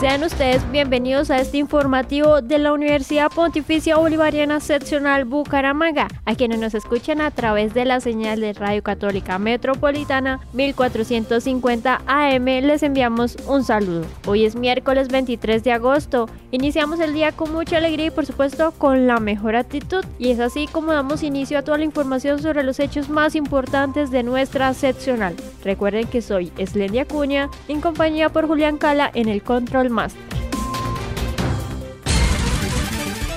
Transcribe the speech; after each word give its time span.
Sean 0.00 0.24
ustedes 0.24 0.62
bienvenidos 0.72 1.30
a 1.30 1.40
este 1.40 1.58
informativo 1.58 2.40
de 2.40 2.58
la 2.58 2.72
Universidad 2.72 3.30
Pontificia 3.30 3.98
Bolivariana 3.98 4.58
Seccional 4.58 5.26
Bucaramanga, 5.26 6.08
a 6.24 6.34
quienes 6.34 6.58
nos 6.58 6.72
escuchan 6.72 7.20
a 7.20 7.30
través 7.30 7.74
de 7.74 7.84
la 7.84 8.00
señal 8.00 8.40
de 8.40 8.54
Radio 8.54 8.82
Católica 8.82 9.38
Metropolitana 9.38 10.40
1450 10.54 12.00
AM. 12.06 12.46
Les 12.46 12.82
enviamos 12.82 13.36
un 13.46 13.62
saludo. 13.62 14.06
Hoy 14.26 14.46
es 14.46 14.56
miércoles 14.56 15.08
23 15.08 15.64
de 15.64 15.72
agosto. 15.72 16.30
Iniciamos 16.50 16.98
el 17.00 17.12
día 17.12 17.32
con 17.32 17.52
mucha 17.52 17.76
alegría 17.76 18.06
y 18.06 18.10
por 18.10 18.24
supuesto 18.24 18.72
con 18.72 19.06
la 19.06 19.20
mejor 19.20 19.54
actitud. 19.54 20.02
Y 20.18 20.30
es 20.30 20.40
así 20.40 20.66
como 20.66 20.94
damos 20.94 21.22
inicio 21.22 21.58
a 21.58 21.62
toda 21.62 21.76
la 21.76 21.84
información 21.84 22.40
sobre 22.40 22.62
los 22.62 22.80
hechos 22.80 23.10
más 23.10 23.34
importantes 23.34 24.10
de 24.10 24.22
nuestra 24.22 24.72
seccional. 24.72 25.36
Recuerden 25.62 26.06
que 26.06 26.22
soy 26.22 26.52
Eslendia 26.56 27.02
Acuña, 27.02 27.50
en 27.68 27.82
compañía 27.82 28.30
por 28.30 28.46
Julián 28.46 28.78
Cala 28.78 29.10
en 29.12 29.28
el 29.28 29.42
control 29.42 29.89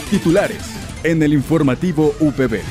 Titulares 0.09 0.61
en 1.03 1.21
el 1.23 1.33
informativo 1.33 2.13
UPB. 2.19 2.61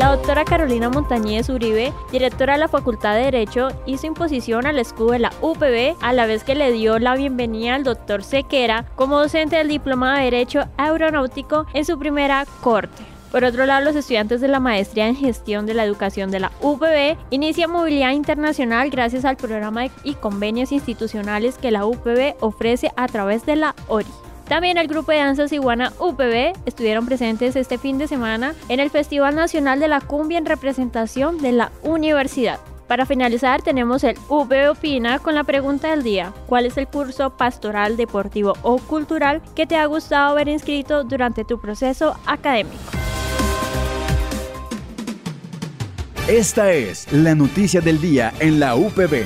La 0.00 0.12
doctora 0.16 0.44
Carolina 0.46 0.88
Montañez 0.88 1.50
Uribe, 1.50 1.92
directora 2.10 2.54
de 2.54 2.60
la 2.60 2.68
Facultad 2.68 3.16
de 3.16 3.24
Derecho, 3.24 3.68
hizo 3.84 4.06
imposición 4.06 4.66
al 4.66 4.78
escudo 4.78 5.10
de 5.10 5.18
la 5.18 5.32
UPB 5.42 5.96
a 6.00 6.12
la 6.14 6.24
vez 6.24 6.42
que 6.42 6.54
le 6.54 6.72
dio 6.72 6.98
la 6.98 7.16
bienvenida 7.16 7.74
al 7.74 7.84
doctor 7.84 8.22
Sequera 8.22 8.86
como 8.96 9.18
docente 9.18 9.56
del 9.56 9.68
Diploma 9.68 10.16
de 10.16 10.24
Derecho 10.24 10.62
Aeronáutico 10.78 11.66
en 11.74 11.84
su 11.84 11.98
primera 11.98 12.46
corte. 12.62 13.19
Por 13.30 13.44
otro 13.44 13.64
lado, 13.64 13.84
los 13.84 13.94
estudiantes 13.94 14.40
de 14.40 14.48
la 14.48 14.58
Maestría 14.58 15.06
en 15.06 15.14
Gestión 15.14 15.64
de 15.64 15.74
la 15.74 15.84
Educación 15.84 16.32
de 16.32 16.40
la 16.40 16.50
UPB 16.62 17.16
inician 17.30 17.70
movilidad 17.70 18.10
internacional 18.10 18.90
gracias 18.90 19.24
al 19.24 19.36
programa 19.36 19.86
y 20.02 20.14
convenios 20.14 20.72
institucionales 20.72 21.56
que 21.56 21.70
la 21.70 21.86
UPB 21.86 22.34
ofrece 22.40 22.90
a 22.96 23.06
través 23.06 23.46
de 23.46 23.54
la 23.54 23.76
ORI. 23.86 24.08
También 24.48 24.78
el 24.78 24.88
grupo 24.88 25.12
de 25.12 25.18
danzas 25.18 25.52
Iguana 25.52 25.92
UPB 26.00 26.58
estuvieron 26.66 27.06
presentes 27.06 27.54
este 27.54 27.78
fin 27.78 27.98
de 27.98 28.08
semana 28.08 28.52
en 28.68 28.80
el 28.80 28.90
Festival 28.90 29.36
Nacional 29.36 29.78
de 29.78 29.86
la 29.86 30.00
Cumbia 30.00 30.38
en 30.38 30.46
representación 30.46 31.38
de 31.38 31.52
la 31.52 31.70
universidad. 31.84 32.58
Para 32.88 33.06
finalizar 33.06 33.62
tenemos 33.62 34.02
el 34.02 34.18
UPB 34.28 34.70
Opina 34.72 35.20
con 35.20 35.36
la 35.36 35.44
pregunta 35.44 35.90
del 35.90 36.02
día. 36.02 36.32
¿Cuál 36.48 36.66
es 36.66 36.76
el 36.76 36.88
curso 36.88 37.30
pastoral, 37.30 37.96
deportivo 37.96 38.54
o 38.62 38.78
cultural 38.78 39.40
que 39.54 39.68
te 39.68 39.76
ha 39.76 39.86
gustado 39.86 40.30
haber 40.30 40.48
inscrito 40.48 41.04
durante 41.04 41.44
tu 41.44 41.60
proceso 41.60 42.16
académico? 42.26 42.99
Esta 46.28 46.72
es 46.72 47.10
la 47.12 47.34
noticia 47.34 47.80
del 47.80 48.00
día 48.00 48.32
en 48.38 48.60
la 48.60 48.76
UPB. 48.76 49.24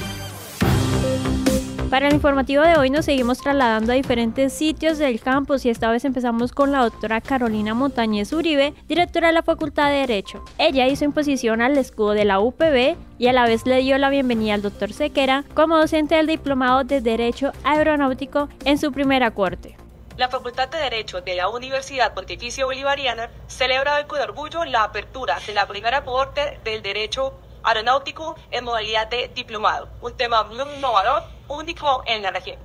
Para 1.91 2.09
el 2.09 2.15
informativo 2.15 2.63
de 2.63 2.77
hoy 2.77 2.89
nos 2.89 3.05
seguimos 3.05 3.39
trasladando 3.39 3.93
a 3.93 3.95
diferentes 3.95 4.53
sitios 4.53 4.97
del 4.99 5.21
campus 5.21 5.67
y 5.67 5.71
esta 5.71 5.91
vez 5.91 6.05
empezamos 6.05 6.53
con 6.53 6.73
la 6.73 6.83
doctora 6.83 7.21
Carolina 7.21 7.75
Montañez 7.75 8.33
Uribe, 8.33 8.75
directora 8.89 9.29
de 9.29 9.35
la 9.35 9.43
Facultad 9.43 9.91
de 9.91 9.99
Derecho. 9.99 10.43
Ella 10.57 10.89
hizo 10.89 11.05
imposición 11.05 11.61
al 11.61 11.77
escudo 11.77 12.13
de 12.13 12.25
la 12.25 12.41
UPB 12.41 12.97
y 13.19 13.27
a 13.27 13.33
la 13.33 13.45
vez 13.45 13.67
le 13.67 13.83
dio 13.83 13.99
la 13.99 14.09
bienvenida 14.09 14.55
al 14.55 14.63
doctor 14.63 14.93
Sequera 14.93 15.45
como 15.55 15.77
docente 15.77 16.15
del 16.15 16.27
Diplomado 16.27 16.85
de 16.85 17.01
Derecho 17.01 17.53
Aeronáutico 17.65 18.49
en 18.65 18.79
su 18.79 18.91
primera 18.93 19.31
corte. 19.33 19.77
La 20.17 20.29
Facultad 20.29 20.69
de 20.69 20.79
Derecho 20.79 21.23
de 21.23 21.35
la 21.35 21.49
Universidad 21.49 22.15
Pontificia 22.15 22.65
Bolivariana 22.65 23.31
celebra 23.49 23.97
hoy 23.97 24.05
con 24.05 24.21
orgullo 24.21 24.65
la 24.65 24.85
apertura 24.85 25.41
de 25.45 25.53
la 25.53 25.67
primera 25.67 26.05
corte 26.05 26.61
del 26.63 26.83
Derecho 26.83 27.35
Aeronáutico 27.65 28.37
en 28.53 28.63
modalidad 28.63 29.09
de 29.09 29.27
diplomado, 29.35 29.89
un 30.01 30.17
tema 30.17 30.45
muy 30.45 30.61
innovador, 30.77 31.25
único 31.49 32.05
en 32.07 32.23
la 32.23 32.31
región. 32.31 32.59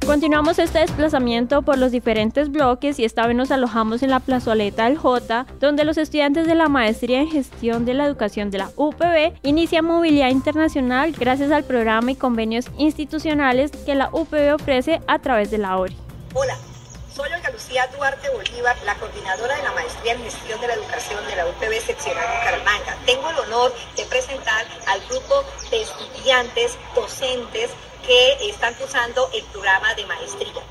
Continuamos 0.10 0.58
este 0.58 0.80
desplazamiento 0.80 1.62
por 1.62 1.78
los 1.78 1.92
diferentes 1.92 2.50
bloques 2.50 2.98
y 2.98 3.06
esta 3.06 3.28
vez 3.28 3.36
nos 3.36 3.52
alojamos 3.52 4.02
en 4.02 4.10
la 4.10 4.20
plazoleta 4.20 4.86
del 4.86 4.98
J, 4.98 5.46
donde 5.60 5.86
los 5.86 6.00
estudiantes 6.00 6.48
de 6.48 6.56
la 6.56 6.68
Maestría 6.68 7.20
en 7.20 7.30
Gestión 7.30 7.86
de 7.86 7.94
la 7.94 8.06
Educación 8.06 8.50
de 8.50 8.58
la 8.58 8.72
UPB 8.76 9.38
inician 9.44 9.86
movilidad 9.86 10.30
internacional 10.30 11.12
gracias 11.12 11.52
al 11.52 11.64
programa 11.64 12.10
y 12.10 12.16
convenios 12.16 12.66
institucionales 12.80 13.70
que 13.86 13.94
la 13.94 14.10
UPB 14.12 14.56
ofrece 14.56 15.00
a 15.06 15.20
través 15.20 15.52
de 15.52 15.60
la 15.60 15.78
ORI. 15.78 15.96
Hola, 16.34 16.58
soy 17.14 17.32
Olga 17.32 17.52
Lucía 17.52 17.88
Duarte 17.96 18.30
Bolívar, 18.32 18.76
la 18.88 18.96
coordinadora 18.96 19.58
de 19.58 19.62
la 19.62 19.74
Maestría 19.74 20.14
en 20.14 20.24
Gestión 20.24 20.60
de 20.60 20.70
la 20.70 20.74
Educación 20.74 21.24
de 21.28 21.36
la 21.36 21.46
UPB 21.46 21.86
Seccional 21.86 22.26
Bucaramanga. 22.36 22.98
Tengo 23.06 23.30
el 23.30 23.38
honor 23.46 23.72
de 23.96 24.06
presentar 24.06 24.66
al 24.88 25.02
grupo 25.08 25.44
de 25.70 25.84
estudiantes, 25.84 26.80
docentes 26.96 27.70
que 28.10 28.50
están 28.50 28.74
cursando 28.74 29.30
el 29.36 29.44
programa 29.44 29.94
de 29.94 30.04
maestría. 30.08 30.64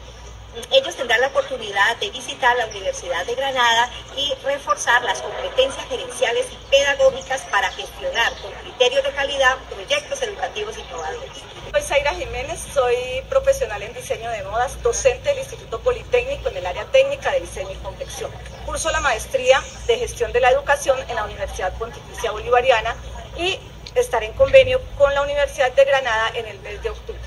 Ellos 0.72 0.96
tendrán 0.96 1.20
la 1.20 1.28
oportunidad 1.28 1.96
de 1.98 2.10
visitar 2.10 2.56
la 2.56 2.66
Universidad 2.66 3.24
de 3.26 3.36
Granada 3.36 3.88
y 4.16 4.34
reforzar 4.42 5.04
las 5.04 5.22
competencias 5.22 5.86
gerenciales 5.86 6.46
y 6.50 6.56
pedagógicas 6.68 7.42
para 7.42 7.70
gestionar 7.70 8.32
con 8.42 8.50
criterios 8.54 9.04
de 9.04 9.12
calidad 9.12 9.56
proyectos 9.70 10.20
educativos 10.22 10.76
innovadores. 10.78 11.30
Soy 11.70 11.82
Zaira 11.82 12.12
Jiménez, 12.12 12.58
soy 12.74 12.96
profesional 13.28 13.84
en 13.84 13.94
diseño 13.94 14.28
de 14.32 14.42
modas, 14.42 14.82
docente 14.82 15.28
del 15.28 15.38
Instituto 15.38 15.78
Politécnico 15.78 16.48
en 16.48 16.56
el 16.56 16.66
área 16.66 16.86
técnica 16.86 17.30
de 17.30 17.42
diseño 17.42 17.70
y 17.70 17.76
confección. 17.76 18.32
Curso 18.66 18.90
la 18.90 18.98
maestría 18.98 19.62
de 19.86 19.96
gestión 19.96 20.32
de 20.32 20.40
la 20.40 20.50
educación 20.50 20.98
en 21.08 21.14
la 21.14 21.22
Universidad 21.22 21.72
Pontificia 21.78 22.32
Bolivariana 22.32 22.96
y 23.36 23.60
estaré 24.00 24.26
en 24.26 24.32
convenio 24.32 24.80
con 24.96 25.12
la 25.14 25.22
Universidad 25.22 25.72
de 25.72 25.84
Granada 25.84 26.30
en 26.34 26.46
el 26.46 26.58
mes 26.60 26.82
de 26.82 26.90
octubre. 26.90 27.20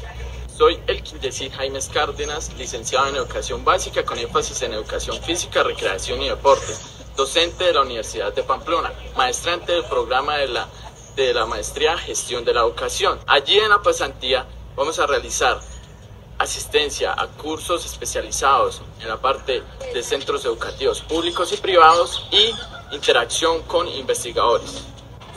Soy 0.58 0.80
Elkin 0.86 1.20
Yesid 1.20 1.54
Jaimes 1.54 1.90
Cárdenas, 1.90 2.54
licenciado 2.54 3.08
en 3.08 3.16
Educación 3.16 3.66
Básica 3.66 4.04
con 4.06 4.20
énfasis 4.20 4.62
en 4.62 4.74
Educación 4.74 5.22
Física, 5.24 5.64
Recreación 5.64 6.22
y 6.22 6.30
Deporte, 6.30 6.74
docente 7.16 7.64
de 7.64 7.74
la 7.74 7.82
Universidad 7.82 8.32
de 8.34 8.44
Pamplona, 8.44 8.92
maestrante 9.16 9.72
del 9.72 9.86
programa 9.86 10.38
de 10.38 10.50
la, 10.50 10.68
de 11.16 11.34
la 11.34 11.46
Maestría 11.46 11.98
Gestión 11.98 12.46
de 12.46 12.54
la 12.54 12.62
Educación. 12.62 13.20
Allí 13.26 13.58
en 13.58 13.70
la 13.70 13.82
pasantía 13.82 14.46
vamos 14.76 15.00
a 15.00 15.08
realizar 15.08 15.60
asistencia 16.38 17.14
a 17.18 17.28
cursos 17.28 17.86
especializados 17.86 18.82
en 19.00 19.08
la 19.08 19.18
parte 19.18 19.64
de 19.94 20.04
centros 20.04 20.46
educativos 20.46 21.02
públicos 21.02 21.52
y 21.54 21.58
privados 21.58 22.28
y 22.32 22.54
interacción 22.96 23.62
con 23.64 23.88
investigadores. 23.88 24.91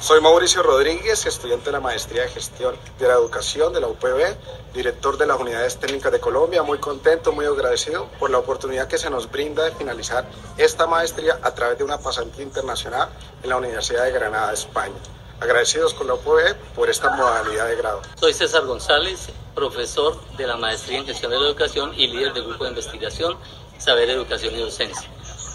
Soy 0.05 0.21
Mauricio 0.21 0.63
Rodríguez, 0.63 1.25
estudiante 1.25 1.65
de 1.65 1.73
la 1.73 1.81
Maestría 1.81 2.25
de 2.25 2.29
Gestión 2.29 2.77
de 2.99 3.09
la 3.09 3.15
Educación 3.15 3.73
de 3.73 3.81
la 3.81 3.87
UPB, 3.87 4.37
director 4.75 5.17
de 5.17 5.25
las 5.25 5.41
Unidades 5.41 5.79
Técnicas 5.79 6.13
de 6.13 6.21
Colombia, 6.21 6.63
muy 6.63 6.77
contento, 6.77 7.33
muy 7.33 7.47
agradecido 7.47 8.11
por 8.19 8.29
la 8.29 8.37
oportunidad 8.37 8.87
que 8.87 8.99
se 8.99 9.09
nos 9.09 9.31
brinda 9.31 9.65
de 9.65 9.71
finalizar 9.71 10.27
esta 10.59 10.87
maestría 10.87 11.39
a 11.41 11.55
través 11.55 11.79
de 11.79 11.85
una 11.85 11.97
pasantía 11.97 12.43
internacional 12.43 13.09
en 13.43 13.49
la 13.49 13.57
Universidad 13.57 14.05
de 14.05 14.13
Granada, 14.13 14.53
España. 14.53 14.93
Agradecidos 15.41 15.95
con 15.95 16.07
la 16.07 16.15
UPB 16.17 16.55
por 16.75 16.91
esta 16.91 17.09
modalidad 17.17 17.67
de 17.67 17.77
grado. 17.77 18.03
Soy 18.21 18.35
César 18.35 18.67
González, 18.67 19.31
profesor 19.55 20.21
de 20.37 20.47
la 20.47 20.59
Maestría 20.59 20.99
en 20.99 21.07
Gestión 21.07 21.31
de 21.31 21.39
la 21.39 21.47
Educación 21.47 21.95
y 21.97 22.09
líder 22.09 22.35
del 22.35 22.45
grupo 22.45 22.65
de 22.65 22.71
investigación 22.71 23.39
Saber 23.79 24.11
Educación 24.11 24.55
y 24.55 24.61
Docencia. 24.61 25.09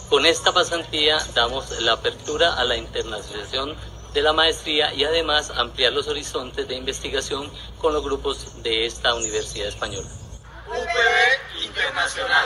Con 0.09 0.25
esta 0.25 0.51
pasantía 0.51 1.19
damos 1.35 1.69
la 1.81 1.91
apertura 1.91 2.55
a 2.55 2.63
la 2.63 2.77
internacionalización 2.77 3.75
de 4.13 4.21
la 4.21 4.33
maestría 4.33 4.93
y 4.93 5.03
además 5.03 5.51
ampliar 5.55 5.93
los 5.93 6.07
horizontes 6.07 6.67
de 6.67 6.75
investigación 6.75 7.47
con 7.77 7.93
los 7.93 8.03
grupos 8.03 8.61
de 8.63 8.85
esta 8.85 9.15
Universidad 9.15 9.67
Española. 9.67 10.07
UPB 10.67 11.65
Internacional. 11.65 12.45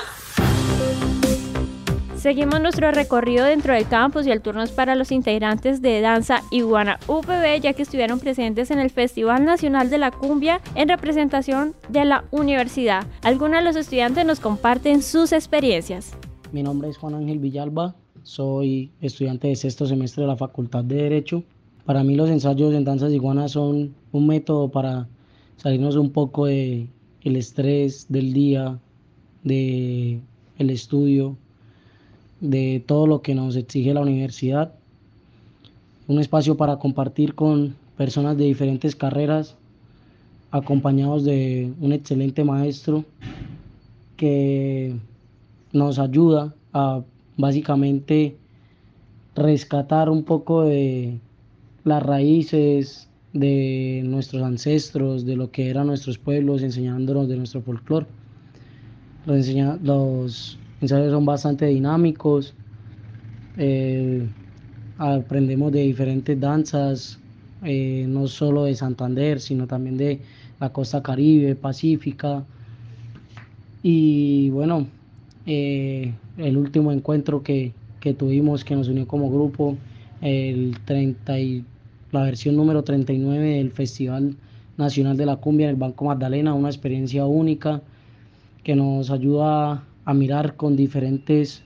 Seguimos 2.18 2.62
nuestro 2.62 2.92
recorrido 2.92 3.44
dentro 3.44 3.74
del 3.74 3.86
campus 3.86 4.26
y 4.26 4.32
el 4.32 4.42
turno 4.42 4.64
es 4.64 4.72
para 4.72 4.96
los 4.96 5.12
integrantes 5.12 5.82
de 5.82 6.00
Danza 6.00 6.42
Iguana 6.52 6.98
UPB, 7.08 7.60
ya 7.62 7.74
que 7.74 7.82
estuvieron 7.82 8.22
presentes 8.22 8.72
en 8.72 8.80
el 8.80 8.92
Festival 8.92 9.44
Nacional 9.44 9.90
de 9.90 9.98
la 9.98 10.12
Cumbia 10.12 10.62
en 10.76 10.88
representación 10.88 11.76
de 11.90 12.06
la 12.06 12.24
universidad. 12.32 13.06
Algunos 13.24 13.58
de 13.58 13.66
los 13.66 13.76
estudiantes 13.76 14.26
nos 14.26 14.40
comparten 14.40 15.02
sus 15.02 15.34
experiencias. 15.34 16.14
Mi 16.54 16.64
nombre 16.64 16.88
es 16.88 16.98
Juan 16.98 17.16
Ángel 17.16 17.40
Villalba, 17.40 17.94
soy 18.24 18.92
estudiante 19.02 19.50
de 19.50 19.56
sexto 19.58 19.86
semestre 19.86 20.22
de 20.24 20.30
la 20.30 20.38
Facultad 20.38 20.84
de 20.86 20.96
Derecho. 20.96 21.44
Para 21.86 22.04
mí 22.04 22.16
los 22.16 22.30
ensayos 22.30 22.74
en 22.74 22.86
danzas 22.86 23.12
iguanas 23.12 23.52
son 23.52 23.94
un 24.14 24.28
método 24.28 24.70
para 24.70 25.08
salirnos 25.58 25.98
un 25.98 26.12
poco 26.12 26.46
de 26.46 26.88
el 27.24 27.36
estrés 27.36 28.06
del 28.10 28.34
día, 28.34 28.80
de 29.44 30.22
el 30.58 30.70
estudio, 30.70 31.36
de 32.40 32.84
todo 32.86 33.06
lo 33.06 33.22
que 33.22 33.36
nos 33.36 33.58
exige 33.58 33.94
la 33.94 34.02
universidad. 34.02 34.74
Un 36.08 36.20
espacio 36.20 36.56
para 36.56 36.78
compartir 36.78 37.36
con 37.36 37.76
personas 37.98 38.38
de 38.38 38.46
diferentes 38.46 38.96
carreras, 38.96 39.56
acompañados 40.52 41.26
de 41.26 41.74
un 41.82 41.92
excelente 41.92 42.44
maestro 42.44 43.04
que 44.16 44.96
nos 45.74 46.00
ayuda 46.00 46.54
a 46.72 47.02
básicamente 47.38 48.38
rescatar 49.36 50.10
un 50.10 50.24
poco 50.24 50.64
de 50.64 51.20
las 51.84 52.02
raíces 52.02 53.10
de 53.34 54.02
nuestros 54.06 54.44
ancestros, 54.44 55.26
de 55.26 55.36
lo 55.36 55.52
que 55.52 55.70
eran 55.70 55.88
nuestros 55.88 56.18
pueblos, 56.18 56.62
enseñándonos 56.62 57.28
de 57.28 57.38
nuestro 57.38 57.62
folclore. 57.62 58.06
Los, 59.26 60.58
ensayos 60.82 61.12
son 61.12 61.26
bastante 61.26 61.66
dinámicos, 61.66 62.54
eh, 63.58 64.28
aprendemos 64.98 65.72
de 65.72 65.82
diferentes 65.82 66.40
danzas, 66.40 67.20
eh, 67.64 68.06
no 68.08 68.28
solo 68.28 68.66
de 68.66 68.76
Santander, 68.76 69.40
sino 69.40 69.68
también 69.68 69.98
de 69.98 70.20
la 70.60 70.70
costa 70.70 71.02
caribe, 71.02 71.56
pacífica. 71.56 72.44
Y 73.82 74.50
bueno, 74.52 74.88
eh, 75.46 76.14
el 76.38 76.58
último 76.58 76.92
encuentro 76.92 77.42
que, 77.44 77.74
que, 78.00 78.14
tuvimos, 78.14 78.64
que 78.64 78.76
nos 78.76 78.88
unió 78.88 79.08
como 79.08 79.32
grupo, 79.32 79.78
el 80.22 80.78
30 80.86 81.40
la 82.14 82.24
versión 82.24 82.56
número 82.56 82.84
39 82.84 83.58
del 83.58 83.72
Festival 83.72 84.36
Nacional 84.78 85.18
de 85.18 85.26
la 85.26 85.38
Cumbia 85.38 85.66
en 85.66 85.72
el 85.72 85.76
Banco 85.76 86.06
Magdalena, 86.06 86.54
una 86.54 86.70
experiencia 86.70 87.26
única 87.26 87.82
que 88.64 88.76
nos 88.76 89.10
ayuda 89.10 89.84
a 90.06 90.14
mirar 90.14 90.56
con 90.56 90.76
diferentes 90.76 91.64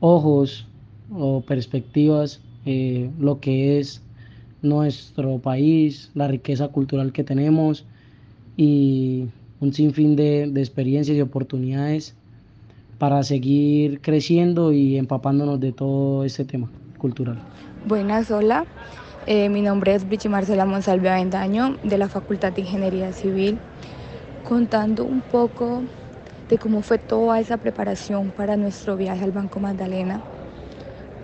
ojos 0.00 0.66
o 1.10 1.40
perspectivas 1.40 2.40
eh, 2.66 3.10
lo 3.18 3.40
que 3.40 3.78
es 3.78 4.02
nuestro 4.60 5.38
país, 5.38 6.10
la 6.14 6.28
riqueza 6.28 6.68
cultural 6.68 7.12
que 7.12 7.24
tenemos 7.24 7.84
y 8.56 9.26
un 9.60 9.72
sinfín 9.72 10.16
de, 10.16 10.50
de 10.50 10.60
experiencias 10.60 11.16
y 11.16 11.20
oportunidades 11.22 12.14
para 12.98 13.22
seguir 13.22 14.00
creciendo 14.00 14.72
y 14.72 14.96
empapándonos 14.98 15.60
de 15.60 15.72
todo 15.72 16.24
este 16.24 16.44
tema 16.44 16.68
cultural. 16.98 17.38
Buenas, 17.86 18.30
hola. 18.30 18.66
Eh, 19.28 19.48
mi 19.48 19.60
nombre 19.60 19.92
es 19.92 20.08
Bichi 20.08 20.28
Marcela 20.28 20.66
Monsalve 20.66 21.08
Avendaño 21.10 21.78
de 21.82 21.98
la 21.98 22.08
Facultad 22.08 22.52
de 22.52 22.60
Ingeniería 22.60 23.12
Civil, 23.12 23.58
contando 24.48 25.04
un 25.04 25.20
poco 25.20 25.82
de 26.48 26.58
cómo 26.58 26.80
fue 26.80 26.98
toda 26.98 27.40
esa 27.40 27.56
preparación 27.56 28.30
para 28.30 28.56
nuestro 28.56 28.96
viaje 28.96 29.24
al 29.24 29.32
Banco 29.32 29.58
Magdalena. 29.58 30.22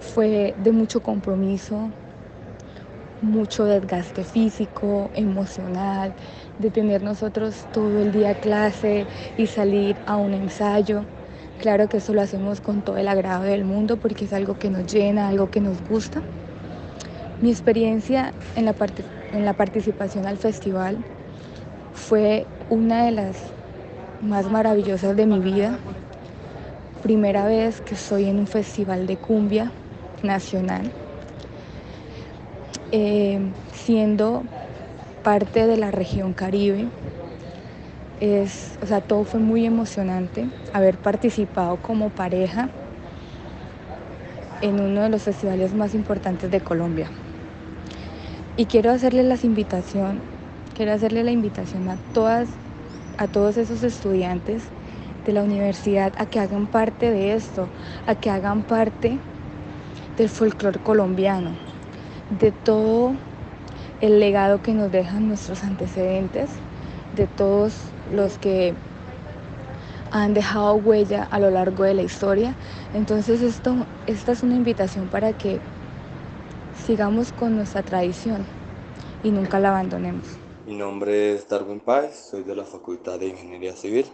Fue 0.00 0.52
de 0.56 0.72
mucho 0.72 0.98
compromiso, 0.98 1.92
mucho 3.20 3.66
desgaste 3.66 4.24
físico, 4.24 5.08
emocional, 5.14 6.12
de 6.58 6.72
tener 6.72 7.04
nosotros 7.04 7.54
todo 7.72 8.00
el 8.00 8.10
día 8.10 8.34
clase 8.34 9.06
y 9.36 9.46
salir 9.46 9.94
a 10.06 10.16
un 10.16 10.34
ensayo. 10.34 11.04
Claro 11.60 11.88
que 11.88 11.98
eso 11.98 12.12
lo 12.12 12.20
hacemos 12.22 12.60
con 12.60 12.82
todo 12.82 12.96
el 12.96 13.06
agrado 13.06 13.44
del 13.44 13.64
mundo 13.64 13.96
porque 13.96 14.24
es 14.24 14.32
algo 14.32 14.58
que 14.58 14.70
nos 14.70 14.92
llena, 14.92 15.28
algo 15.28 15.52
que 15.52 15.60
nos 15.60 15.80
gusta. 15.88 16.20
Mi 17.42 17.50
experiencia 17.50 18.32
en 18.54 18.66
la, 18.66 18.74
en 19.32 19.44
la 19.44 19.52
participación 19.52 20.26
al 20.26 20.38
festival 20.38 20.96
fue 21.92 22.46
una 22.68 23.04
de 23.04 23.10
las 23.10 23.36
más 24.20 24.48
maravillosas 24.48 25.16
de 25.16 25.26
mi 25.26 25.40
vida. 25.40 25.76
Primera 27.02 27.44
vez 27.44 27.80
que 27.80 27.96
estoy 27.96 28.26
en 28.26 28.38
un 28.38 28.46
festival 28.46 29.08
de 29.08 29.16
cumbia 29.16 29.72
nacional, 30.22 30.92
eh, 32.92 33.40
siendo 33.72 34.44
parte 35.24 35.66
de 35.66 35.78
la 35.78 35.90
región 35.90 36.34
Caribe 36.34 36.90
es, 38.20 38.78
o 38.80 38.86
sea, 38.86 39.00
todo 39.00 39.24
fue 39.24 39.40
muy 39.40 39.66
emocionante 39.66 40.46
haber 40.72 40.96
participado 40.96 41.76
como 41.78 42.08
pareja 42.08 42.68
en 44.60 44.78
uno 44.78 45.02
de 45.02 45.08
los 45.08 45.24
festivales 45.24 45.74
más 45.74 45.92
importantes 45.92 46.48
de 46.48 46.60
Colombia. 46.60 47.10
Y 48.54 48.66
quiero 48.66 48.90
hacerle 48.90 49.22
invitación, 49.46 50.20
quiero 50.74 50.92
la 51.24 51.30
invitación 51.30 51.88
a 51.88 51.96
todas, 52.12 52.50
a 53.16 53.26
todos 53.26 53.56
esos 53.56 53.82
estudiantes 53.82 54.62
de 55.24 55.32
la 55.32 55.42
universidad 55.42 56.12
a 56.18 56.26
que 56.26 56.38
hagan 56.38 56.66
parte 56.66 57.10
de 57.10 57.32
esto, 57.32 57.70
a 58.04 58.14
que 58.14 58.28
hagan 58.28 58.62
parte 58.62 59.18
del 60.18 60.28
folclore 60.28 60.80
colombiano, 60.80 61.56
de 62.28 62.52
todo 62.52 63.16
el 64.02 64.20
legado 64.20 64.60
que 64.60 64.74
nos 64.74 64.92
dejan 64.92 65.28
nuestros 65.28 65.64
antecedentes, 65.64 66.50
de 67.16 67.26
todos 67.26 67.94
los 68.12 68.36
que 68.36 68.74
han 70.10 70.34
dejado 70.34 70.74
huella 70.74 71.22
a 71.24 71.38
lo 71.38 71.50
largo 71.50 71.84
de 71.84 71.94
la 71.94 72.02
historia. 72.02 72.54
Entonces 72.92 73.40
esto, 73.40 73.86
esta 74.06 74.32
es 74.32 74.42
una 74.42 74.56
invitación 74.56 75.08
para 75.08 75.32
que 75.32 75.58
sigamos 76.86 77.32
con 77.32 77.54
nuestra 77.54 77.82
tradición 77.82 78.44
y 79.22 79.30
nunca 79.30 79.60
la 79.60 79.70
abandonemos. 79.70 80.24
Mi 80.66 80.74
nombre 80.74 81.34
es 81.34 81.48
Darwin 81.48 81.80
Páez, 81.80 82.28
soy 82.30 82.42
de 82.42 82.56
la 82.56 82.64
Facultad 82.64 83.20
de 83.20 83.28
Ingeniería 83.28 83.74
Civil. 83.76 84.06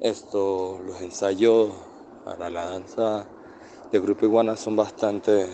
Esto, 0.00 0.80
los 0.84 1.00
ensayos 1.02 1.72
para 2.24 2.48
la 2.48 2.70
danza 2.70 3.26
de 3.92 4.00
Grupo 4.00 4.24
Iguana 4.24 4.56
son 4.56 4.76
bastante, 4.76 5.46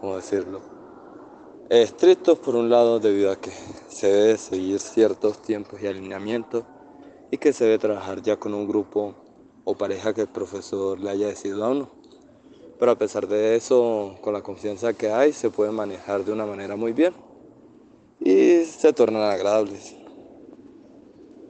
¿cómo 0.00 0.16
decirlo? 0.16 0.60
Estrictos 1.68 2.38
por 2.38 2.56
un 2.56 2.70
lado 2.70 2.98
debido 2.98 3.30
a 3.30 3.36
que 3.36 3.52
se 3.88 4.10
debe 4.10 4.38
seguir 4.38 4.78
ciertos 4.80 5.42
tiempos 5.42 5.80
y 5.82 5.86
alineamientos 5.86 6.64
y 7.30 7.36
que 7.36 7.52
se 7.52 7.64
debe 7.64 7.78
trabajar 7.78 8.22
ya 8.22 8.36
con 8.36 8.54
un 8.54 8.66
grupo 8.66 9.14
o 9.64 9.74
pareja 9.74 10.14
que 10.14 10.22
el 10.22 10.28
profesor 10.28 10.98
le 10.98 11.10
haya 11.10 11.28
decidido 11.28 11.64
a 11.64 11.68
uno. 11.68 11.99
Pero 12.80 12.92
a 12.92 12.96
pesar 12.96 13.28
de 13.28 13.56
eso, 13.56 14.16
con 14.22 14.32
la 14.32 14.40
confianza 14.40 14.94
que 14.94 15.10
hay, 15.10 15.34
se 15.34 15.50
puede 15.50 15.70
manejar 15.70 16.24
de 16.24 16.32
una 16.32 16.46
manera 16.46 16.76
muy 16.76 16.94
bien 16.94 17.12
y 18.18 18.64
se 18.64 18.94
tornan 18.94 19.20
agradables. 19.30 19.94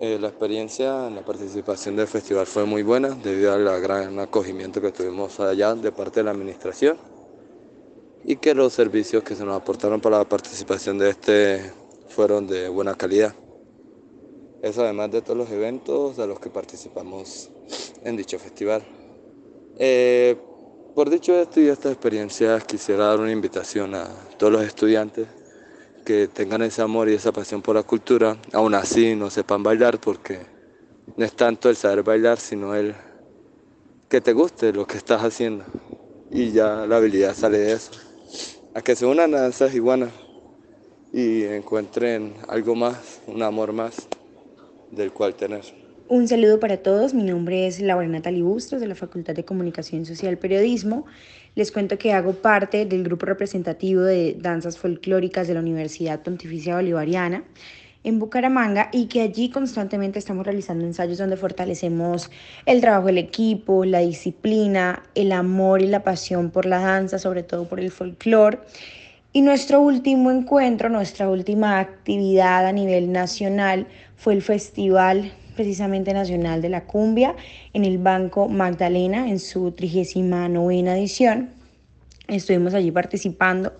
Eh, 0.00 0.18
la 0.20 0.26
experiencia 0.26 1.06
en 1.06 1.14
la 1.14 1.24
participación 1.24 1.94
del 1.94 2.08
festival 2.08 2.46
fue 2.46 2.64
muy 2.64 2.82
buena 2.82 3.10
debido 3.10 3.52
al 3.52 3.80
gran 3.80 4.18
acogimiento 4.18 4.80
que 4.80 4.90
tuvimos 4.90 5.38
allá 5.38 5.72
de 5.76 5.92
parte 5.92 6.18
de 6.18 6.24
la 6.24 6.32
administración 6.32 6.96
y 8.24 8.34
que 8.34 8.52
los 8.52 8.72
servicios 8.72 9.22
que 9.22 9.36
se 9.36 9.44
nos 9.44 9.56
aportaron 9.56 10.00
para 10.00 10.18
la 10.18 10.24
participación 10.24 10.98
de 10.98 11.10
este 11.10 11.72
fueron 12.08 12.48
de 12.48 12.68
buena 12.68 12.96
calidad. 12.96 13.36
Eso 14.62 14.82
además 14.82 15.12
de 15.12 15.22
todos 15.22 15.36
los 15.36 15.50
eventos 15.50 16.18
a 16.18 16.26
los 16.26 16.40
que 16.40 16.50
participamos 16.50 17.50
en 18.02 18.16
dicho 18.16 18.36
festival. 18.40 18.82
Eh, 19.78 20.36
por 21.00 21.08
dicho 21.08 21.34
esto 21.40 21.62
y 21.62 21.68
estas 21.68 21.92
experiencias, 21.92 22.62
quisiera 22.64 23.06
dar 23.06 23.20
una 23.20 23.32
invitación 23.32 23.94
a 23.94 24.06
todos 24.36 24.52
los 24.52 24.62
estudiantes 24.62 25.28
que 26.04 26.28
tengan 26.28 26.60
ese 26.60 26.82
amor 26.82 27.08
y 27.08 27.14
esa 27.14 27.32
pasión 27.32 27.62
por 27.62 27.74
la 27.74 27.84
cultura, 27.84 28.36
aún 28.52 28.74
así 28.74 29.14
no 29.14 29.30
sepan 29.30 29.62
bailar, 29.62 29.98
porque 29.98 30.40
no 31.16 31.24
es 31.24 31.32
tanto 31.32 31.70
el 31.70 31.76
saber 31.76 32.02
bailar, 32.02 32.38
sino 32.38 32.74
el 32.74 32.94
que 34.10 34.20
te 34.20 34.34
guste 34.34 34.74
lo 34.74 34.86
que 34.86 34.98
estás 34.98 35.24
haciendo. 35.24 35.64
Y 36.30 36.52
ya 36.52 36.84
la 36.86 36.98
habilidad 36.98 37.34
sale 37.34 37.56
de 37.56 37.72
eso. 37.72 37.92
A 38.74 38.82
que 38.82 38.94
se 38.94 39.06
unan 39.06 39.34
a 39.34 39.46
esas 39.46 39.74
iguanas 39.74 40.12
y 41.14 41.44
encuentren 41.44 42.34
algo 42.46 42.74
más, 42.74 43.20
un 43.26 43.42
amor 43.42 43.72
más 43.72 44.06
del 44.90 45.12
cual 45.12 45.34
tener. 45.34 45.79
Un 46.10 46.26
saludo 46.26 46.58
para 46.58 46.78
todos, 46.78 47.14
mi 47.14 47.22
nombre 47.22 47.68
es 47.68 47.78
Laura 47.78 48.08
Natalie 48.08 48.42
Bustos 48.42 48.80
de 48.80 48.88
la 48.88 48.96
Facultad 48.96 49.32
de 49.32 49.44
Comunicación 49.44 50.04
Social 50.04 50.38
Periodismo. 50.38 51.06
Les 51.54 51.70
cuento 51.70 51.98
que 51.98 52.12
hago 52.12 52.32
parte 52.32 52.84
del 52.84 53.04
grupo 53.04 53.26
representativo 53.26 54.02
de 54.02 54.36
danzas 54.36 54.76
folclóricas 54.76 55.46
de 55.46 55.54
la 55.54 55.60
Universidad 55.60 56.20
Pontificia 56.24 56.74
Bolivariana 56.74 57.44
en 58.02 58.18
Bucaramanga 58.18 58.88
y 58.92 59.06
que 59.06 59.20
allí 59.20 59.50
constantemente 59.50 60.18
estamos 60.18 60.44
realizando 60.44 60.84
ensayos 60.84 61.18
donde 61.18 61.36
fortalecemos 61.36 62.28
el 62.66 62.80
trabajo 62.80 63.06
del 63.06 63.18
equipo, 63.18 63.84
la 63.84 64.00
disciplina, 64.00 65.04
el 65.14 65.30
amor 65.30 65.80
y 65.80 65.86
la 65.86 66.02
pasión 66.02 66.50
por 66.50 66.66
la 66.66 66.80
danza, 66.80 67.20
sobre 67.20 67.44
todo 67.44 67.68
por 67.68 67.78
el 67.78 67.92
folclore 67.92 68.58
y 69.32 69.42
nuestro 69.42 69.80
último 69.80 70.32
encuentro, 70.32 70.88
nuestra 70.88 71.28
última 71.28 71.78
actividad 71.78 72.66
a 72.66 72.72
nivel 72.72 73.12
nacional 73.12 73.86
fue 74.16 74.34
el 74.34 74.42
Festival 74.42 75.30
precisamente 75.54 76.12
Nacional 76.12 76.62
de 76.62 76.68
la 76.68 76.84
Cumbia 76.84 77.34
en 77.72 77.84
el 77.84 77.98
Banco 77.98 78.48
Magdalena 78.48 79.28
en 79.28 79.38
su 79.38 79.72
39 79.72 80.80
edición. 80.92 81.50
Estuvimos 82.28 82.74
allí 82.74 82.90
participando, 82.90 83.72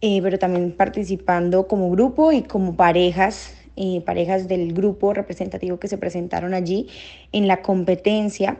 eh, 0.00 0.20
pero 0.22 0.38
también 0.38 0.72
participando 0.72 1.66
como 1.68 1.90
grupo 1.90 2.32
y 2.32 2.42
como 2.42 2.76
parejas, 2.76 3.54
eh, 3.76 4.00
parejas 4.00 4.48
del 4.48 4.72
grupo 4.72 5.12
representativo 5.12 5.78
que 5.78 5.88
se 5.88 5.98
presentaron 5.98 6.54
allí 6.54 6.88
en 7.32 7.46
la 7.46 7.62
competencia. 7.62 8.58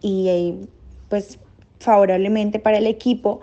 Y 0.00 0.28
eh, 0.28 0.54
pues 1.08 1.38
favorablemente 1.80 2.58
para 2.58 2.78
el 2.78 2.86
equipo 2.86 3.40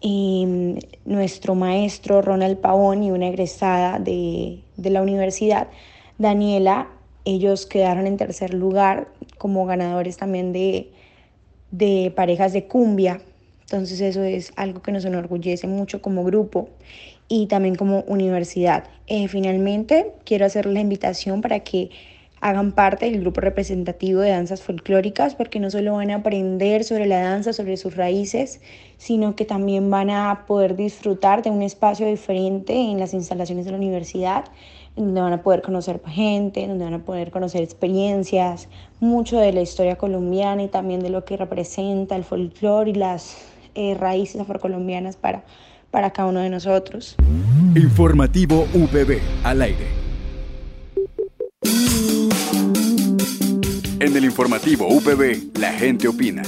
y 0.00 0.76
nuestro 1.06 1.54
maestro 1.54 2.20
Ronald 2.20 2.58
Pavón 2.58 3.02
y 3.02 3.10
una 3.10 3.28
egresada 3.28 3.98
de, 3.98 4.60
de, 4.76 4.90
la 4.90 5.00
universidad, 5.00 5.68
Daniela, 6.18 6.88
ellos 7.24 7.66
quedaron 7.66 8.06
en 8.06 8.16
tercer 8.16 8.54
lugar 8.54 9.08
como 9.38 9.66
ganadores 9.66 10.16
también 10.16 10.52
de, 10.52 10.92
de 11.70 12.12
parejas 12.14 12.52
de 12.52 12.66
cumbia. 12.66 13.20
Entonces 13.62 14.00
eso 14.00 14.22
es 14.22 14.52
algo 14.56 14.82
que 14.82 14.92
nos 14.92 15.04
enorgullece 15.04 15.66
mucho 15.66 16.02
como 16.02 16.22
grupo 16.24 16.68
y 17.28 17.46
también 17.46 17.74
como 17.74 18.00
universidad. 18.02 18.84
Eh, 19.06 19.28
finalmente, 19.28 20.12
quiero 20.24 20.46
hacer 20.46 20.66
la 20.66 20.80
invitación 20.80 21.40
para 21.40 21.60
que 21.60 21.90
hagan 22.40 22.72
parte 22.72 23.06
del 23.06 23.20
grupo 23.20 23.40
representativo 23.40 24.20
de 24.20 24.28
danzas 24.28 24.60
folclóricas 24.60 25.34
porque 25.34 25.60
no 25.60 25.70
solo 25.70 25.94
van 25.94 26.10
a 26.10 26.16
aprender 26.16 26.84
sobre 26.84 27.06
la 27.06 27.20
danza, 27.20 27.54
sobre 27.54 27.78
sus 27.78 27.96
raíces, 27.96 28.60
sino 28.98 29.34
que 29.34 29.46
también 29.46 29.90
van 29.90 30.10
a 30.10 30.44
poder 30.46 30.76
disfrutar 30.76 31.42
de 31.42 31.48
un 31.48 31.62
espacio 31.62 32.06
diferente 32.06 32.74
en 32.74 32.98
las 32.98 33.14
instalaciones 33.14 33.64
de 33.64 33.70
la 33.70 33.78
universidad, 33.78 34.44
donde 34.96 35.20
van 35.20 35.32
a 35.32 35.42
poder 35.42 35.62
conocer 35.62 36.00
gente, 36.06 36.66
donde 36.66 36.84
van 36.84 36.94
a 36.94 36.98
poder 37.00 37.30
conocer 37.30 37.62
experiencias, 37.62 38.68
mucho 39.00 39.38
de 39.38 39.52
la 39.52 39.60
historia 39.60 39.96
colombiana 39.96 40.62
y 40.62 40.68
también 40.68 41.00
de 41.00 41.10
lo 41.10 41.24
que 41.24 41.36
representa 41.36 42.16
el 42.16 42.24
folclore 42.24 42.90
y 42.90 42.94
las 42.94 43.36
eh, 43.74 43.94
raíces 43.94 44.40
afrocolombianas 44.40 45.16
para, 45.16 45.44
para 45.90 46.10
cada 46.10 46.28
uno 46.28 46.40
de 46.40 46.50
nosotros. 46.50 47.16
Informativo 47.74 48.66
UPB 48.74 49.18
al 49.42 49.62
aire. 49.62 50.04
En 54.00 54.14
el 54.14 54.24
informativo 54.24 54.86
UPB, 54.86 55.58
la 55.58 55.72
gente 55.72 56.06
opina. 56.08 56.42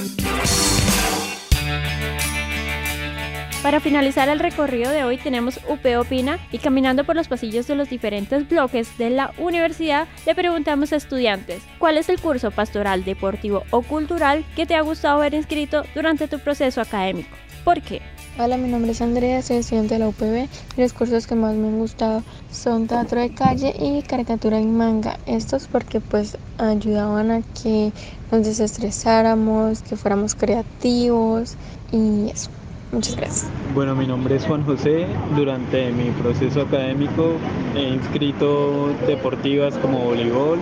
Para 3.67 3.81
finalizar 3.81 4.29
el 4.29 4.39
recorrido 4.39 4.91
de 4.91 5.03
hoy 5.03 5.17
tenemos 5.17 5.59
UP 5.67 5.85
Opina 5.99 6.39
y 6.53 6.59
caminando 6.59 7.03
por 7.03 7.17
los 7.17 7.27
pasillos 7.27 7.67
de 7.67 7.75
los 7.75 7.89
diferentes 7.89 8.47
bloques 8.47 8.97
de 8.97 9.09
la 9.09 9.33
universidad 9.37 10.07
le 10.25 10.33
preguntamos 10.35 10.93
a 10.93 10.95
estudiantes 10.95 11.63
cuál 11.77 11.97
es 11.97 12.07
el 12.07 12.17
curso 12.17 12.49
pastoral, 12.51 13.03
deportivo 13.03 13.63
o 13.71 13.81
cultural 13.81 14.45
que 14.55 14.65
te 14.65 14.75
ha 14.75 14.81
gustado 14.81 15.17
haber 15.17 15.33
inscrito 15.33 15.83
durante 15.93 16.29
tu 16.29 16.39
proceso 16.39 16.79
académico. 16.79 17.35
¿Por 17.65 17.81
qué? 17.81 18.01
Hola, 18.39 18.55
mi 18.55 18.69
nombre 18.69 18.91
es 18.91 19.01
Andrea, 19.01 19.41
soy 19.41 19.57
estudiante 19.57 19.95
de 19.95 19.99
la 19.99 20.07
UPB 20.07 20.47
y 20.77 20.81
los 20.81 20.93
cursos 20.93 21.27
que 21.27 21.35
más 21.35 21.53
me 21.53 21.67
han 21.67 21.77
gustado 21.77 22.23
son 22.49 22.87
teatro 22.87 23.19
de 23.19 23.33
calle 23.33 23.75
y 23.77 24.01
caricatura 24.03 24.59
en 24.59 24.77
manga. 24.77 25.17
Estos 25.25 25.67
porque 25.67 25.99
pues 25.99 26.37
ayudaban 26.57 27.31
a 27.31 27.41
que 27.61 27.91
nos 28.31 28.45
desestresáramos, 28.45 29.81
que 29.81 29.97
fuéramos 29.97 30.35
creativos 30.35 31.57
y 31.91 32.29
eso. 32.29 32.49
Muchas 32.91 33.15
gracias. 33.15 33.51
Bueno, 33.73 33.95
mi 33.95 34.07
nombre 34.07 34.35
es 34.35 34.45
Juan 34.45 34.63
José. 34.63 35.07
Durante 35.35 35.91
mi 35.91 36.09
proceso 36.11 36.61
académico 36.61 37.33
he 37.75 37.89
inscrito 37.89 38.89
deportivas 39.05 39.77
como 39.77 39.99
voleibol, 39.99 40.59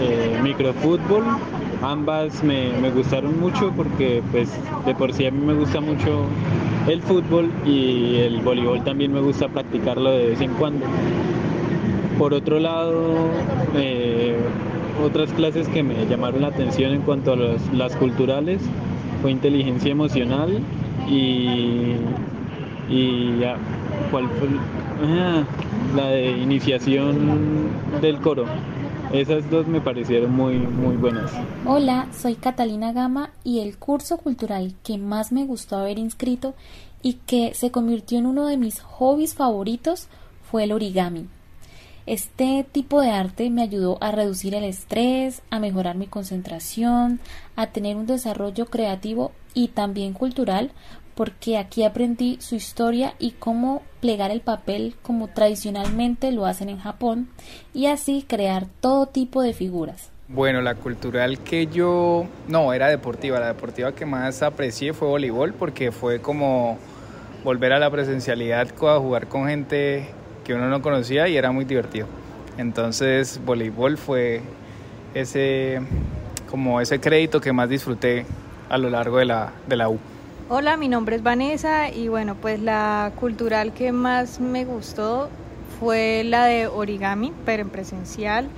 eh, 0.00 0.40
microfútbol 0.42 1.24
Ambas 1.82 2.44
me, 2.44 2.70
gustaron 2.90 3.40
mucho 3.40 3.72
porque 3.76 4.22
pues 4.30 4.48
de 4.86 4.94
por 4.94 5.12
sí 5.12 5.26
a 5.26 5.32
mí 5.32 5.44
me 5.44 5.54
gusta 5.54 5.80
mucho 5.80 6.26
el 6.86 7.02
fútbol 7.02 7.50
y 7.66 8.18
el 8.18 8.40
voleibol 8.40 8.84
también 8.84 9.12
me 9.12 9.20
gusta 9.20 9.48
practicarlo 9.48 10.12
de 10.12 10.28
vez 10.28 10.40
en 10.40 10.52
cuando. 10.52 10.86
Por 12.18 12.34
otro 12.34 12.60
lado, 12.60 13.16
eh, 13.74 14.36
otras 15.04 15.32
clases 15.32 15.66
que 15.66 15.82
me 15.82 16.06
llamaron 16.06 16.42
la 16.42 16.48
atención 16.48 16.92
en 16.92 17.02
cuanto 17.02 17.32
a 17.32 17.36
las 17.36 17.96
culturales 17.96 18.62
fue 19.20 19.32
inteligencia 19.32 19.90
emocional 19.90 20.60
y, 21.08 21.96
y 22.88 23.42
¿cuál 24.10 24.28
fue? 24.28 24.48
Ah, 25.04 25.44
la 25.96 26.06
de 26.08 26.30
iniciación 26.30 27.70
del 28.00 28.20
coro. 28.20 28.46
Esas 29.12 29.48
dos 29.50 29.66
me 29.66 29.80
parecieron 29.80 30.34
muy, 30.34 30.56
muy 30.56 30.96
buenas. 30.96 31.30
Hola, 31.66 32.06
soy 32.12 32.34
Catalina 32.34 32.92
Gama 32.92 33.30
y 33.44 33.60
el 33.60 33.76
curso 33.76 34.16
cultural 34.16 34.74
que 34.82 34.96
más 34.96 35.32
me 35.32 35.44
gustó 35.44 35.76
haber 35.76 35.98
inscrito 35.98 36.54
y 37.02 37.14
que 37.26 37.52
se 37.54 37.70
convirtió 37.70 38.18
en 38.18 38.26
uno 38.26 38.46
de 38.46 38.56
mis 38.56 38.80
hobbies 38.80 39.34
favoritos 39.34 40.08
fue 40.50 40.64
el 40.64 40.72
origami. 40.72 41.26
Este 42.06 42.66
tipo 42.72 43.00
de 43.00 43.10
arte 43.10 43.48
me 43.50 43.62
ayudó 43.62 43.98
a 44.00 44.10
reducir 44.10 44.54
el 44.54 44.64
estrés, 44.64 45.42
a 45.50 45.60
mejorar 45.60 45.96
mi 45.96 46.06
concentración, 46.06 47.20
a 47.54 47.68
tener 47.68 47.96
un 47.96 48.06
desarrollo 48.06 48.66
creativo 48.66 49.32
y 49.54 49.68
también 49.68 50.12
cultural 50.12 50.72
porque 51.14 51.58
aquí 51.58 51.84
aprendí 51.84 52.38
su 52.40 52.54
historia 52.54 53.14
y 53.18 53.32
cómo 53.32 53.82
plegar 54.00 54.30
el 54.30 54.40
papel 54.40 54.94
como 55.02 55.28
tradicionalmente 55.28 56.32
lo 56.32 56.46
hacen 56.46 56.68
en 56.68 56.78
Japón 56.78 57.28
y 57.74 57.86
así 57.86 58.24
crear 58.26 58.66
todo 58.80 59.06
tipo 59.06 59.42
de 59.42 59.52
figuras. 59.52 60.10
Bueno, 60.28 60.62
la 60.62 60.74
cultural 60.74 61.38
que 61.40 61.66
yo 61.66 62.26
no 62.48 62.72
era 62.72 62.88
deportiva, 62.88 63.38
la 63.38 63.48
deportiva 63.48 63.92
que 63.92 64.06
más 64.06 64.42
aprecié 64.42 64.94
fue 64.94 65.08
voleibol 65.08 65.52
porque 65.52 65.92
fue 65.92 66.20
como 66.20 66.78
volver 67.44 67.72
a 67.72 67.78
la 67.78 67.90
presencialidad 67.90 68.68
a 68.68 68.98
jugar 68.98 69.26
con 69.26 69.48
gente 69.48 70.08
que 70.44 70.54
uno 70.54 70.68
no 70.68 70.80
conocía 70.80 71.28
y 71.28 71.36
era 71.36 71.52
muy 71.52 71.64
divertido. 71.66 72.06
Entonces, 72.56 73.40
voleibol 73.44 73.98
fue 73.98 74.40
ese 75.14 75.80
como 76.50 76.80
ese 76.80 77.00
crédito 77.00 77.40
que 77.40 77.52
más 77.52 77.68
disfruté 77.68 78.26
a 78.72 78.78
lo 78.78 78.88
largo 78.88 79.18
de 79.18 79.26
la, 79.26 79.52
de 79.68 79.76
la 79.76 79.90
U. 79.90 79.98
Hola, 80.48 80.78
mi 80.78 80.88
nombre 80.88 81.14
es 81.14 81.22
Vanessa 81.22 81.90
y 81.90 82.08
bueno, 82.08 82.34
pues 82.34 82.58
la 82.58 83.12
cultural 83.20 83.74
que 83.74 83.92
más 83.92 84.40
me 84.40 84.64
gustó 84.64 85.28
fue 85.78 86.24
la 86.24 86.46
de 86.46 86.66
origami, 86.66 87.32
pero 87.44 87.62
en 87.62 87.68
presencial. 87.68 88.48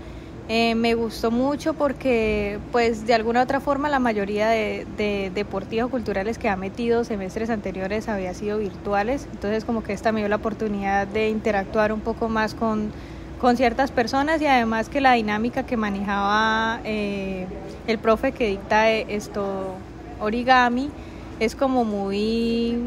Eh, 0.49 0.75
me 0.76 0.94
gustó 0.94 1.30
mucho 1.30 1.75
porque 1.75 2.59
pues 2.71 3.06
de 3.06 3.14
alguna 3.14 3.40
u 3.40 3.42
otra 3.42 3.61
forma 3.61 3.88
la 3.88 3.99
mayoría 3.99 4.49
de, 4.49 4.87
de 4.97 5.33
deportivos 5.35 5.90
culturales 5.90 6.38
que 6.38 6.49
ha 6.49 6.56
metido 6.56 7.02
semestres 7.02 7.50
anteriores 7.50 8.09
había 8.09 8.35
sido 8.35 8.59
virtuales, 8.59 9.26
entonces 9.33 9.64
como 9.64 9.83
que 9.83 9.94
esta 9.94 10.12
me 10.12 10.21
dio 10.21 10.28
la 10.28 10.37
oportunidad 10.37 11.09
de 11.09 11.30
interactuar 11.30 11.92
un 11.92 12.00
poco 12.00 12.28
más 12.28 12.54
con 12.54 12.92
con 13.40 13.59
ciertas 13.59 13.90
personas 13.90 14.40
y 14.40 14.47
además 14.47 14.88
que 14.88 15.02
la 15.02 15.12
dinámica 15.12 15.66
que 15.66 15.76
manejaba 15.76 16.80
eh, 16.85 17.47
el 17.87 17.99
profe 17.99 18.33
que 18.33 18.49
dicta 18.49 18.90
esto 18.90 19.75
origami 20.21 20.90
es 21.40 21.54
como 21.54 21.85
muy, 21.85 22.78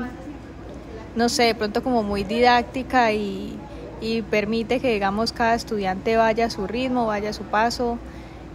no 1.15 1.29
sé, 1.29 1.43
de 1.43 1.55
pronto 1.55 1.83
como 1.83 2.03
muy 2.03 2.23
didáctica 2.23 3.11
y, 3.11 3.57
y 4.01 4.21
permite 4.23 4.79
que 4.79 4.93
digamos 4.93 5.31
cada 5.31 5.55
estudiante 5.55 6.17
vaya 6.17 6.45
a 6.45 6.49
su 6.49 6.67
ritmo, 6.67 7.07
vaya 7.07 7.31
a 7.31 7.33
su 7.33 7.43
paso 7.43 7.97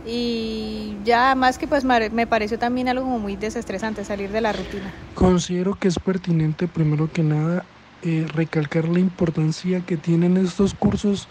y 0.07 0.97
ya 1.05 1.35
más 1.35 1.59
que 1.59 1.69
pues 1.69 1.85
me 1.85 2.27
pareció 2.27 2.59
también 2.59 2.89
algo 2.89 3.07
muy 3.07 3.37
desestresante 3.37 4.05
salir 4.05 4.31
de 4.31 4.41
la 4.41 4.53
rutina. 4.53 4.93
Considero 5.15 5.75
que 5.75 5.89
es 5.89 5.99
pertinente 5.99 6.67
primero 6.67 7.11
que 7.13 7.23
nada 7.23 7.65
eh, 8.03 8.27
recalcar 8.35 8.89
la 8.89 8.99
importancia 8.99 9.81
que 9.81 9.97
tienen 9.97 10.37
estos 10.37 10.75
cursos 10.75 11.29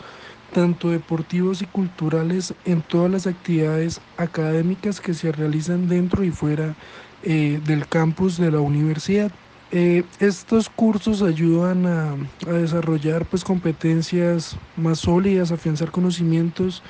tanto 0.54 0.90
deportivos 0.90 1.62
y 1.62 1.66
culturales 1.66 2.54
en 2.66 2.82
todas 2.82 3.12
las 3.12 3.28
actividades 3.28 4.02
académicas 4.18 5.02
que 5.02 5.14
se 5.14 5.32
realizan 5.32 5.88
dentro 5.88 6.24
y 6.24 6.32
fuera 6.32 6.76
eh, 7.24 7.60
del 7.66 7.88
campus 7.88 8.38
de 8.38 8.52
la 8.52 8.60
universidad. 8.60 9.32
Eh, 9.72 10.04
estos 10.20 10.70
cursos 10.70 11.22
ayudan 11.22 11.86
a, 11.86 12.16
desarrollar 12.46 13.26
pues 13.26 13.44
competencias 13.44 14.58
más 14.76 15.00
sólidas, 15.00 15.52
afianzar 15.52 15.92
conocimientos 15.92 16.84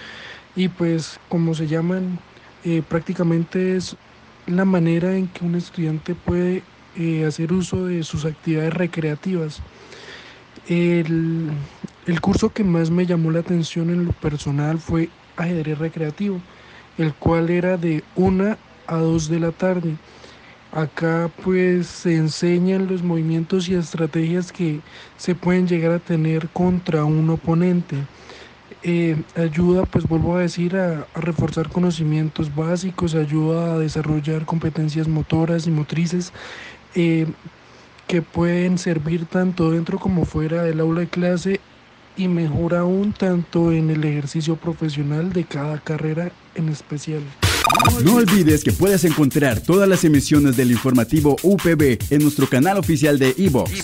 y 0.56 0.68
pues 0.68 1.20
como 1.30 1.54
se 1.54 1.68
llaman 1.68 2.20
prácticamente 2.90 3.76
es 3.76 3.96
la 4.48 4.66
manera 4.66 5.16
en 5.16 5.28
que 5.28 5.46
un 5.46 5.56
estudiante 5.56 6.16
puede 6.16 6.64
eh, 6.98 7.26
hacer 7.26 7.54
uso 7.54 7.86
de 7.86 8.04
sus 8.04 8.26
actividades 8.26 8.74
recreativas. 8.74 9.62
El, 10.68 11.52
el, 12.06 12.22
curso 12.22 12.52
que 12.52 12.64
más 12.64 12.90
me 12.90 13.06
llamó 13.06 13.32
la 13.32 13.40
atención 13.40 13.90
en 13.90 14.06
lo 14.06 14.12
personal 14.14 14.80
fue 14.80 15.10
ajedrez 15.38 15.78
recreativo, 15.78 16.42
el 16.98 17.14
cual 17.14 17.50
era 17.50 17.78
de 17.78 18.04
1 18.16 18.58
a 18.88 18.98
2 18.98 19.30
de 19.30 19.40
la 19.40 19.52
tarde. 19.52 19.96
Acá 20.72 21.30
pues 21.44 21.88
se 21.88 22.16
enseñan 22.16 22.88
los 22.88 23.04
movimientos 23.04 23.68
y 23.68 23.76
estrategias 23.76 24.52
que 24.52 24.80
se 25.18 25.36
pueden 25.36 25.68
llegar 25.68 25.92
a 25.92 26.00
tener 26.00 26.48
contra 26.50 27.04
un 27.04 27.30
oponente. 27.30 27.98
Eh, 28.84 29.22
ayuda, 29.36 29.84
pues 29.86 30.08
vuelvo 30.08 30.38
a 30.38 30.42
decir, 30.42 30.76
a, 30.76 31.06
reforzar 31.14 31.70
conocimientos 31.70 32.56
básicos, 32.56 33.14
ayuda 33.14 33.76
a 33.76 33.80
desarrollar 33.80 34.46
competencias 34.46 35.08
motoras 35.08 35.68
y 35.68 35.72
motrices 35.72 36.34
eh, 36.96 37.28
que 38.08 38.22
pueden 38.22 38.78
servir 38.78 39.26
tanto 39.26 39.72
dentro 39.72 40.00
como 40.00 40.26
fuera 40.26 40.64
del 40.64 40.80
aula 40.80 41.02
de 41.02 41.08
clase 41.08 41.60
y 42.18 42.28
mejor 42.28 42.76
aún 42.76 43.14
tanto 43.14 43.72
en 43.72 43.90
el 43.90 44.04
ejercicio 44.04 44.56
profesional 44.56 45.32
de 45.34 45.44
cada 45.46 45.80
carrera 45.80 46.32
en 46.56 46.70
especial. 46.70 47.22
No 48.04 48.16
olvides 48.16 48.64
que 48.64 48.72
puedes 48.72 49.06
encontrar 49.06 49.62
todas 49.62 49.88
las 49.88 50.04
emisiones 50.04 50.58
del 50.58 50.72
informativo 50.72 51.36
UPB 51.44 51.98
en 52.10 52.22
nuestro 52.22 52.48
canal 52.48 52.78
oficial 52.78 53.18
de 53.18 53.34
iVox, 53.38 53.84